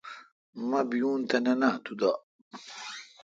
مہ 0.69 0.81
بیون 0.89 1.19
تہ 1.29 1.37
نہ 1.45 1.53
نا 1.59 1.69
تو 1.83 1.93
دا 1.99 2.11